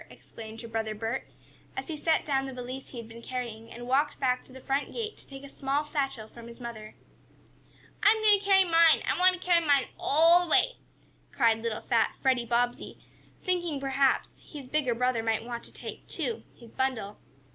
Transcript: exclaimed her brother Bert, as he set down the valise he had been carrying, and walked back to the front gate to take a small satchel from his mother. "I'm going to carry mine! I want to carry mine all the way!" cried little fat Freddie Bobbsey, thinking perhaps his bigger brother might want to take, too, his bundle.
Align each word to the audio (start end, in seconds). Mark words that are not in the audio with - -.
exclaimed 0.09 0.59
her 0.61 0.67
brother 0.67 0.95
Bert, 0.95 1.27
as 1.77 1.87
he 1.87 1.95
set 1.95 2.25
down 2.25 2.47
the 2.47 2.53
valise 2.53 2.89
he 2.89 2.97
had 2.97 3.07
been 3.07 3.21
carrying, 3.21 3.71
and 3.71 3.85
walked 3.87 4.19
back 4.19 4.43
to 4.43 4.51
the 4.51 4.59
front 4.59 4.91
gate 4.91 5.15
to 5.15 5.27
take 5.27 5.43
a 5.43 5.47
small 5.47 5.83
satchel 5.83 6.27
from 6.27 6.47
his 6.47 6.59
mother. 6.59 6.95
"I'm 8.01 8.19
going 8.23 8.39
to 8.39 8.43
carry 8.43 8.63
mine! 8.63 9.03
I 9.07 9.15
want 9.19 9.33
to 9.33 9.39
carry 9.39 9.63
mine 9.63 9.89
all 9.99 10.43
the 10.45 10.49
way!" 10.49 10.77
cried 11.31 11.59
little 11.61 11.81
fat 11.81 12.15
Freddie 12.19 12.47
Bobbsey, 12.47 12.97
thinking 13.43 13.79
perhaps 13.79 14.31
his 14.41 14.65
bigger 14.65 14.95
brother 14.95 15.21
might 15.21 15.45
want 15.45 15.63
to 15.65 15.71
take, 15.71 16.07
too, 16.07 16.41
his 16.55 16.71
bundle. 16.71 17.19